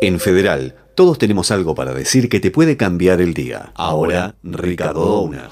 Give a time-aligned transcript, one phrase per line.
[0.00, 3.72] En Federal, todos tenemos algo para decir que te puede cambiar el día.
[3.74, 5.50] Ahora, Ricardo Una.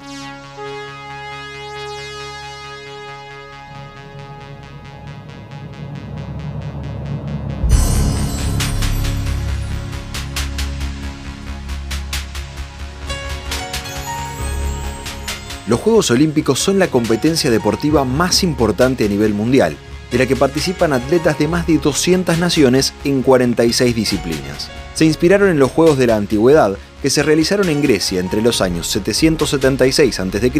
[15.67, 19.75] Los Juegos Olímpicos son la competencia deportiva más importante a nivel mundial,
[20.11, 24.69] de la que participan atletas de más de 200 naciones en 46 disciplinas.
[24.93, 28.61] Se inspiraron en los Juegos de la Antigüedad, que se realizaron en Grecia entre los
[28.61, 30.51] años 776 a.C.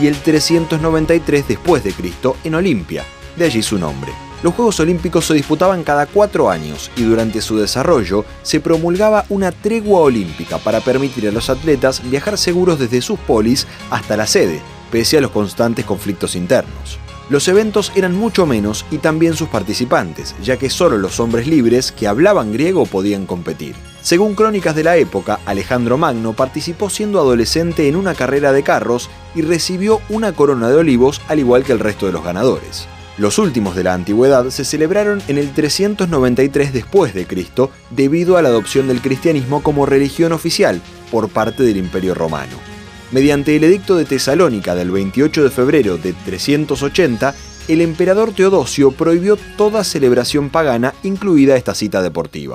[0.00, 3.04] y el 393 después de Cristo en Olimpia,
[3.36, 4.12] de allí su nombre.
[4.42, 9.52] Los Juegos Olímpicos se disputaban cada cuatro años y durante su desarrollo se promulgaba una
[9.52, 14.60] tregua olímpica para permitir a los atletas viajar seguros desde sus polis hasta la sede,
[14.90, 16.98] pese a los constantes conflictos internos.
[17.32, 21.90] Los eventos eran mucho menos y también sus participantes, ya que solo los hombres libres
[21.90, 23.74] que hablaban griego podían competir.
[24.02, 29.08] Según crónicas de la época, Alejandro Magno participó siendo adolescente en una carrera de carros
[29.34, 32.86] y recibió una corona de olivos al igual que el resto de los ganadores.
[33.16, 38.42] Los últimos de la antigüedad se celebraron en el 393 después de Cristo debido a
[38.42, 42.58] la adopción del cristianismo como religión oficial por parte del Imperio Romano.
[43.12, 47.34] Mediante el edicto de Tesalónica del 28 de febrero de 380,
[47.68, 52.54] el emperador Teodosio prohibió toda celebración pagana, incluida esta cita deportiva.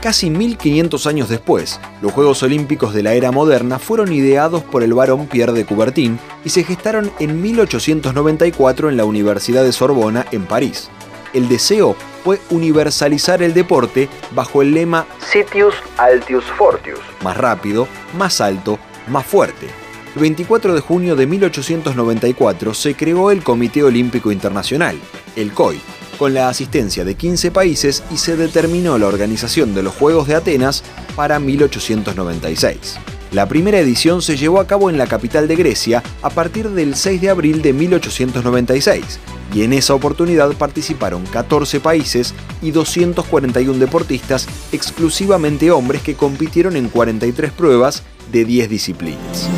[0.00, 4.94] Casi 1500 años después, los Juegos Olímpicos de la era moderna fueron ideados por el
[4.94, 10.46] barón Pierre de Coubertin y se gestaron en 1894 en la Universidad de Sorbona, en
[10.46, 10.90] París.
[11.34, 18.40] El deseo fue universalizar el deporte bajo el lema Citius Altius Fortius, más rápido, más
[18.40, 19.66] alto, más fuerte.
[20.14, 24.96] El 24 de junio de 1894 se creó el Comité Olímpico Internacional,
[25.34, 25.80] el COI,
[26.18, 30.36] con la asistencia de 15 países y se determinó la organización de los Juegos de
[30.36, 30.84] Atenas
[31.16, 32.98] para 1896.
[33.34, 36.94] La primera edición se llevó a cabo en la capital de Grecia a partir del
[36.94, 39.18] 6 de abril de 1896
[39.52, 46.88] y en esa oportunidad participaron 14 países y 241 deportistas, exclusivamente hombres que compitieron en
[46.88, 49.50] 43 pruebas de 10 disciplinas.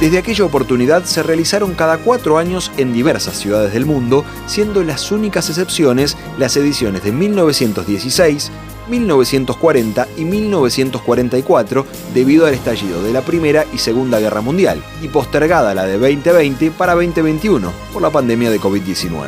[0.00, 5.12] Desde aquella oportunidad se realizaron cada cuatro años en diversas ciudades del mundo, siendo las
[5.12, 8.50] únicas excepciones las ediciones de 1916,
[8.88, 15.74] 1940 y 1944 debido al estallido de la Primera y Segunda Guerra Mundial y postergada
[15.74, 19.26] la de 2020 para 2021 por la pandemia de COVID-19.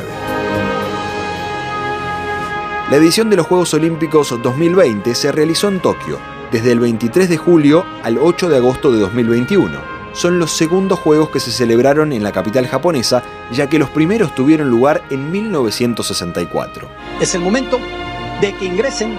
[2.89, 6.17] La edición de los Juegos Olímpicos 2020 se realizó en Tokio,
[6.51, 11.29] desde el 23 de julio al 8 de agosto de 2021 son los segundos juegos
[11.29, 16.87] que se celebraron en la capital japonesa, ya que los primeros tuvieron lugar en 1964.
[17.19, 17.79] Es el momento
[18.39, 19.17] de que ingresen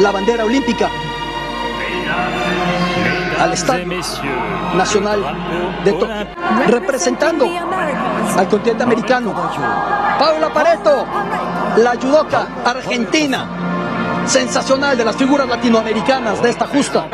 [0.00, 0.90] la bandera olímpica
[3.40, 3.86] al Estadio
[4.76, 6.26] Nacional de Tokio,
[6.66, 7.46] representando
[8.36, 9.34] al continente americano.
[10.18, 11.06] Paula Pareto,
[11.76, 17.06] la judoka argentina, sensacional de las figuras latinoamericanas de esta justa.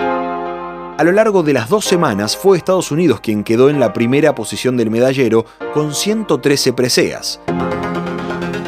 [1.02, 4.36] A lo largo de las dos semanas fue Estados Unidos quien quedó en la primera
[4.36, 7.40] posición del medallero con 113 preseas.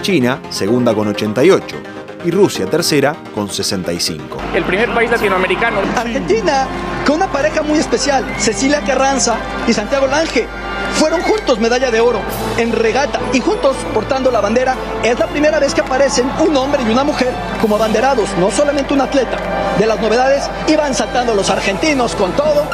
[0.03, 1.77] China, segunda con 88.
[2.25, 4.39] Y Rusia, tercera, con 65.
[4.53, 5.79] El primer país latinoamericano.
[5.95, 6.67] Argentina,
[7.07, 9.37] con una pareja muy especial, Cecilia Carranza
[9.69, 10.49] y Santiago Lange
[10.95, 12.21] fueron juntos medalla de oro
[12.59, 14.77] en regata y juntos portando la bandera.
[15.03, 18.95] Es la primera vez que aparecen un hombre y una mujer como abanderados, no solamente
[18.95, 19.39] un atleta.
[19.79, 22.69] De las novedades iban saltando los argentinos con todo.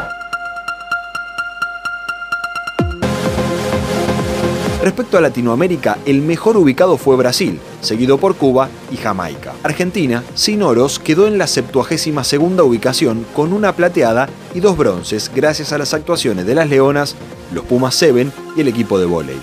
[4.82, 9.54] Respecto a Latinoamérica, el mejor ubicado fue Brasil, seguido por Cuba y Jamaica.
[9.62, 15.30] Argentina, sin oros, quedó en la 72 segunda ubicación con una plateada y dos bronces
[15.34, 17.16] gracias a las actuaciones de las Leonas,
[17.52, 19.40] los Pumas Seven y el equipo de vóley.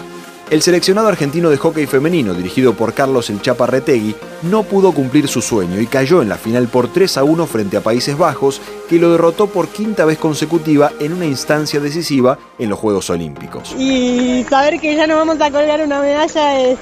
[0.50, 5.42] El seleccionado argentino de hockey femenino, dirigido por Carlos El Chaparretegui, no pudo cumplir su
[5.42, 8.98] sueño y cayó en la final por 3 a 1 frente a Países Bajos, que
[8.98, 13.76] lo derrotó por quinta vez consecutiva en una instancia decisiva en los Juegos Olímpicos.
[13.78, 16.80] Y saber que ya no vamos a colgar una medalla es,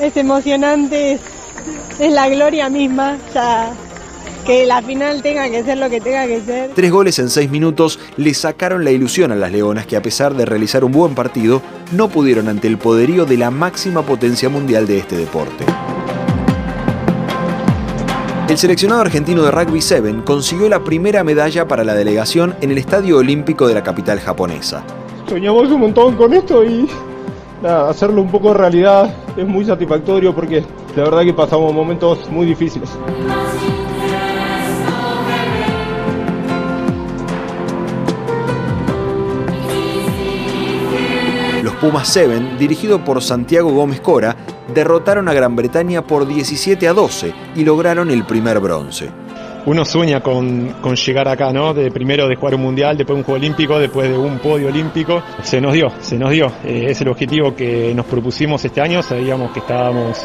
[0.00, 1.20] es emocionante, es,
[1.98, 3.16] es la gloria misma.
[3.34, 3.72] Ya
[4.44, 6.70] que la final tenga que ser lo que tenga que ser.
[6.74, 10.34] Tres goles en seis minutos le sacaron la ilusión a las Leonas que a pesar
[10.34, 11.62] de realizar un buen partido,
[11.92, 15.64] no pudieron ante el poderío de la máxima potencia mundial de este deporte.
[18.48, 22.78] El seleccionado argentino de rugby 7 consiguió la primera medalla para la delegación en el
[22.78, 24.84] Estadio Olímpico de la capital japonesa.
[25.26, 26.86] Soñamos un montón con esto y
[27.64, 30.62] hacerlo un poco realidad es muy satisfactorio porque
[30.96, 32.90] la verdad que pasamos momentos muy difíciles.
[41.62, 44.36] Los Pumas 7, dirigido por Santiago Gómez Cora,
[44.74, 49.23] derrotaron a Gran Bretaña por 17 a 12 y lograron el primer bronce
[49.66, 51.72] uno sueña con, llegar acá, ¿no?
[51.72, 55.22] De primero de jugar un mundial, después un juego olímpico, después de un podio olímpico.
[55.42, 56.46] Se nos dio, se nos dio.
[56.64, 59.02] Eh, es el objetivo que nos propusimos este año.
[59.02, 60.22] Sabíamos que estábamos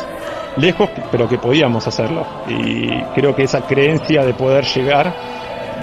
[0.58, 2.26] lejos, pero que podíamos hacerlo.
[2.48, 5.16] Y creo que esa creencia de poder llegar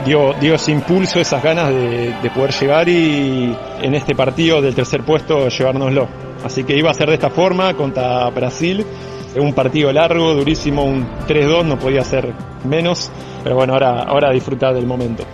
[0.05, 4.75] dio, dio ese impulso, esas ganas de, de poder llegar y en este partido del
[4.75, 6.09] tercer puesto llevárnoslo.
[6.45, 8.85] Así que iba a ser de esta forma contra Brasil
[9.41, 12.33] un partido largo, durísimo, un 3-2, no podía ser
[12.65, 13.11] menos,
[13.43, 15.25] pero bueno, ahora, ahora disfrutar del momento.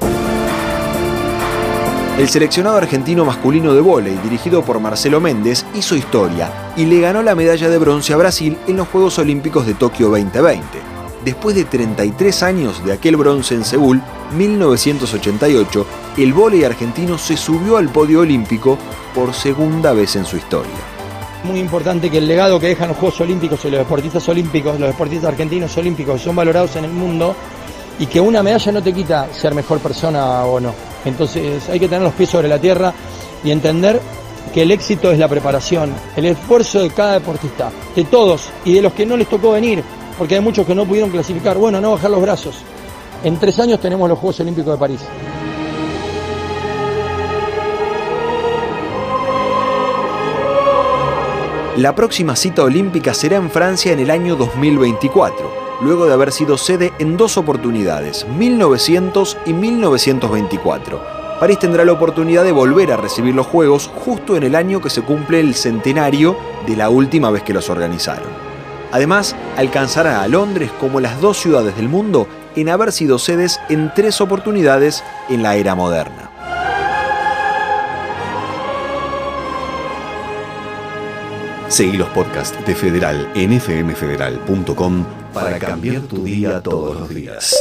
[2.18, 7.22] El seleccionado argentino masculino de vóley, dirigido por Marcelo Méndez, hizo historia y le ganó
[7.22, 10.62] la medalla de bronce a Brasil en los Juegos Olímpicos de Tokio 2020.
[11.24, 14.02] Después de 33 años de aquel bronce en Seúl,
[14.36, 15.86] 1988,
[16.18, 18.76] el vóley argentino se subió al podio olímpico
[19.14, 20.70] por segunda vez en su historia.
[21.44, 24.88] Muy importante que el legado que dejan los Juegos Olímpicos y los deportistas olímpicos, los
[24.88, 27.34] deportistas argentinos olímpicos son valorados en el mundo
[27.98, 30.72] y que una medalla no te quita ser mejor persona o no.
[31.04, 32.94] Entonces hay que tener los pies sobre la tierra
[33.42, 34.00] y entender
[34.54, 38.82] que el éxito es la preparación, el esfuerzo de cada deportista, de todos y de
[38.82, 39.82] los que no les tocó venir,
[40.16, 41.58] porque hay muchos que no pudieron clasificar.
[41.58, 42.56] Bueno, no bajar los brazos.
[43.24, 45.00] En tres años tenemos los Juegos Olímpicos de París.
[51.76, 56.58] La próxima cita olímpica será en Francia en el año 2024, luego de haber sido
[56.58, 61.02] sede en dos oportunidades, 1900 y 1924.
[61.40, 64.90] París tendrá la oportunidad de volver a recibir los Juegos justo en el año que
[64.90, 66.36] se cumple el centenario
[66.66, 68.28] de la última vez que los organizaron.
[68.90, 73.90] Además, alcanzará a Londres como las dos ciudades del mundo en haber sido sedes en
[73.94, 76.31] tres oportunidades en la era moderna.
[81.72, 87.56] Seguí los podcasts de Federal en fmfederal.com para cambiar tu día todos los días.